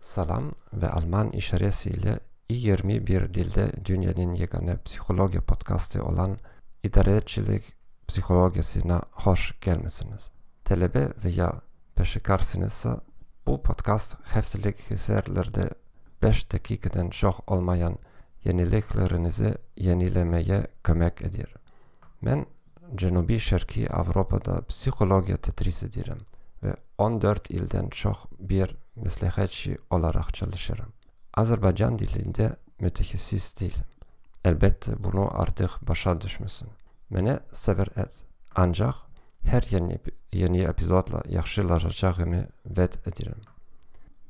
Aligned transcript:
Salam 0.00 0.52
ve 0.72 0.88
Alman 0.88 1.30
işaresiyle 1.30 2.18
i21 2.50 3.34
dilde 3.34 3.84
dünyanın 3.84 4.34
yegane 4.34 4.76
psikoloji 4.84 5.40
podcastı 5.40 6.04
olan 6.04 6.38
idarecilik 6.82 7.62
psikolojisine 8.08 9.00
hoş 9.12 9.60
gelmesiniz. 9.60 10.30
Talebe 10.64 11.08
veya 11.24 11.52
peşikarsınızsa 11.94 13.00
bu 13.46 13.62
podcast 13.62 14.14
haftalık 14.24 14.90
eserlerde 14.90 15.70
5 16.22 16.52
dakikadan 16.52 17.10
çok 17.10 17.52
olmayan 17.52 17.98
yeniliklerinizi 18.44 19.54
yenilemeye 19.76 20.66
kömek 20.84 21.22
eder. 21.22 21.54
Ben 22.22 22.46
Cenubi 22.94 23.38
Şarkı 23.38 23.86
Avrupa'da 23.90 24.64
psikoloji 24.66 25.36
tedris 25.36 25.82
ederim 25.82 26.18
ve 26.62 26.76
14 26.98 27.50
ilden 27.50 27.88
çok 27.88 28.40
bir 28.40 28.76
meslekatçı 29.02 29.78
olarak 29.90 30.34
çalışırım. 30.34 30.92
Azerbaycan 31.34 31.98
dilinde 31.98 32.56
müteşessis 32.80 33.60
değilim. 33.60 33.84
Elbette 34.44 35.04
bunu 35.04 35.40
artık 35.40 35.88
başa 35.88 36.20
düşmesin. 36.20 36.68
Beni 37.10 37.38
sever 37.52 37.88
et. 37.96 38.24
Ancak 38.54 38.94
her 39.42 39.62
yeni, 39.70 39.98
yeni 40.32 40.62
epizodla 40.62 41.22
yaxşılaşacağımı 41.28 42.46
vet 42.66 43.08
ederim. 43.08 43.40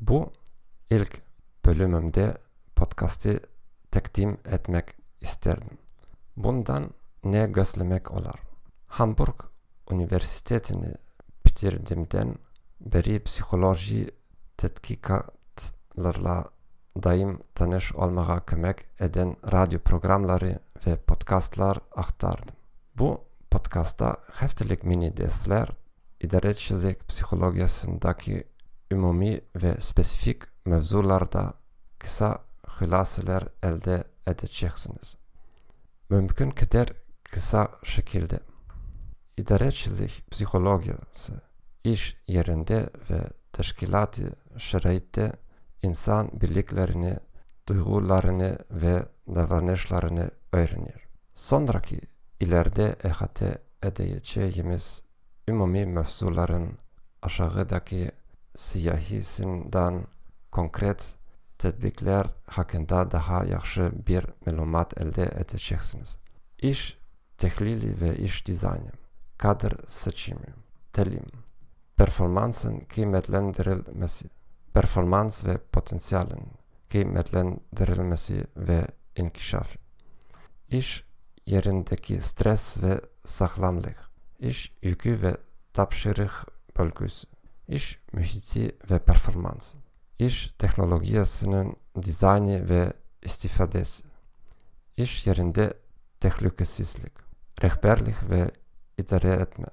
Bu 0.00 0.33
ilk 0.91 1.22
bölümümde 1.66 2.39
podcast'ı 2.77 3.41
takdim 3.91 4.39
etmek 4.44 4.84
isterdim. 5.20 5.78
Bundan 6.37 6.91
ne 7.25 7.47
gözlemek 7.47 8.11
olar? 8.11 8.41
Hamburg 8.87 9.41
Üniversitesi'ni 9.91 10.94
bitirdiğimden 11.47 12.34
beri 12.81 13.22
psikoloji 13.22 14.11
tetkikatlarla 14.61 16.44
daim 17.03 17.39
tanış 17.55 17.94
olmaya 17.94 18.44
kömek 18.44 19.00
eden 19.00 19.36
radyo 19.53 19.78
programları 19.80 20.58
ve 20.86 20.97
podcastlar 20.97 21.78
aktardım. 21.97 22.56
Bu 22.98 23.25
podcastta 23.50 24.16
haftalık 24.33 24.84
mini 24.84 25.16
dersler, 25.16 25.69
idarecilik 26.20 27.08
psikolojisindeki 27.08 28.44
umumi 28.92 29.41
ve 29.56 29.77
spesifik 29.81 30.42
mevzularda 30.64 31.53
kısa 31.98 32.38
hülaseler 32.81 33.42
elde 33.62 34.05
edeceksiniz. 34.27 35.16
Mümkün 36.11 36.50
kadar 36.50 36.92
kısa 37.25 37.69
şekilde. 37.84 38.41
İdarecilik 39.36 40.31
psikolojisi 40.31 41.33
iş 41.84 42.16
yerinde 42.28 42.91
ve 43.11 43.39
teşkilatı 43.53 44.33
insan 45.83 46.31
birliklerini, 46.41 47.17
duygularını 47.69 48.59
ve 48.70 49.03
davranışlarını 49.29 50.31
öğrenir. 50.53 51.06
Sonraki 51.34 52.01
ileride 52.41 52.97
ehate 53.05 53.59
edeceğimiz 53.83 55.05
umumi 55.48 55.87
mevzuların 55.87 56.78
aşağıdaki 57.23 58.10
siyahisinden 58.56 60.06
konkret 60.50 61.15
tedbirler 61.59 62.27
hakkında 62.47 63.10
daha 63.10 63.44
yaxşı 63.44 63.93
bir 64.06 64.27
malumat 64.47 65.00
elde 65.00 65.22
edeceksiniz. 65.22 66.16
İş 66.59 66.99
tehlili 67.39 68.00
ve 68.00 68.16
iş 68.16 68.47
dizaynı, 68.47 68.93
kadr 69.39 69.72
seçimi, 69.89 70.47
telim, 70.93 71.27
performansın 72.00 72.81
kıymetlendirilmesi, 72.81 74.28
performans 74.75 75.44
ve 75.44 75.59
potansiyelin 75.59 76.53
kıymetlendirilmesi 76.91 78.47
ve 78.56 78.87
inkişafı. 79.16 79.78
İş 80.69 81.05
yerindeki 81.47 82.21
stres 82.21 82.83
ve 82.83 83.00
sağlamlık, 83.25 84.10
iş 84.39 84.72
yükü 84.83 85.22
ve 85.22 85.37
tapşırık 85.72 86.47
bölgüsü, 86.78 87.28
iş 87.69 87.99
mühiti 88.12 88.77
ve 88.91 88.99
performans, 88.99 89.75
iş 90.19 90.49
teknolojisinin 90.59 91.77
dizaynı 92.03 92.69
ve 92.69 92.93
istifadesi, 93.22 94.05
iş 94.97 95.27
yerinde 95.27 95.75
tehlikesizlik, 96.21 97.12
rehberlik 97.62 98.31
ve 98.31 98.50
idare 98.99 99.31
etme, 99.31 99.66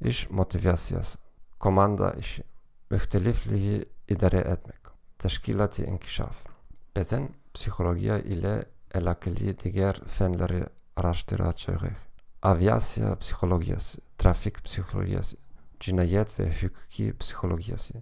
iş 0.00 0.30
motivasyası, 0.30 1.23
komanda 1.64 2.12
işi, 2.12 2.42
mühtelifliği 2.90 3.84
idare 4.08 4.36
etmek, 4.36 4.80
teşkilatı 5.18 5.84
inkişaf. 5.84 6.46
Bazen 6.96 7.28
psikoloji 7.54 8.06
ile 8.06 8.64
alakalı 8.94 9.58
diğer 9.58 10.00
fenleri 10.00 10.64
araştıracağız. 10.96 11.82
Aviasya 12.42 13.18
psikolojisi, 13.18 14.00
trafik 14.18 14.64
psikolojisi, 14.64 15.36
cinayet 15.80 16.40
ve 16.40 16.52
hukuki 16.62 17.18
psikolojisi 17.18 17.94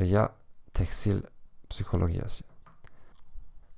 veya 0.00 0.32
tekstil 0.74 1.22
psikolojisi. 1.70 2.44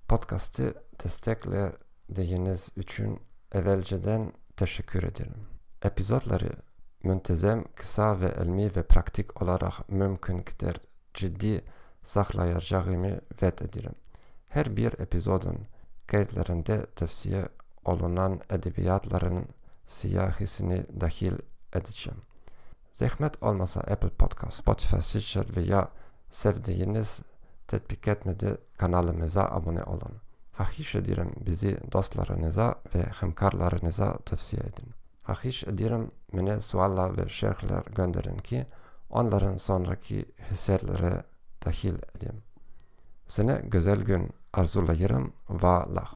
Podcast'ı 0.09 0.75
desteklediğiniz 1.05 2.73
için 2.77 3.21
evvelceden 3.53 4.33
teşekkür 4.57 5.03
ederim. 5.03 5.47
Epizodları 5.83 6.70
müntezem, 7.03 7.65
kısa 7.75 8.21
ve 8.21 8.33
ilmi 8.43 8.77
ve 8.77 8.83
pratik 8.83 9.43
olarak 9.43 9.89
mümkün 9.89 10.39
kadar 10.39 10.77
ciddi 11.15 11.65
saklayacağımı 12.03 13.21
vet 13.43 13.63
ederim. 13.63 13.95
Her 14.49 14.77
bir 14.77 15.01
epizodun 15.01 15.59
kayıtlarında 16.07 16.87
tavsiye 16.87 17.49
olunan 17.85 18.41
edebiyatların 18.51 19.45
siyahisini 19.87 20.87
dahil 21.01 21.33
edeceğim. 21.73 22.21
Zahmet 22.93 23.43
olmasa 23.43 23.81
Apple 23.81 24.09
Podcast, 24.09 24.53
Spotify, 24.59 25.01
Stitcher 25.01 25.57
veya 25.57 25.89
sevdiğiniz 26.31 27.23
tetbik 27.69 28.09
etmedi 28.09 28.57
kanalımıza 28.79 29.45
abone 29.45 29.83
olun. 29.83 30.13
Hahiş 30.53 30.95
ederim 30.95 31.33
bizi 31.47 31.79
dostlarınıza 31.93 32.75
ve 32.95 33.03
hemkarlarınıza 33.03 34.13
tavsiye 34.13 34.63
edin. 34.63 34.95
Hahiş 35.31 35.65
ederim 35.65 36.11
mene 36.33 36.61
suallar 36.61 37.17
ve 37.17 37.29
şerhler 37.29 37.83
gönderin 37.95 38.39
ki 38.39 38.67
onların 39.11 39.57
sonraki 39.57 40.25
hisselere 40.51 41.23
dahil 41.67 41.95
edeyim. 42.17 42.43
Sana 43.27 43.53
güzel 43.53 44.01
gün 44.01 44.31
arzulayırım 44.53 45.33
ve 45.51 45.67
lah. 45.67 46.09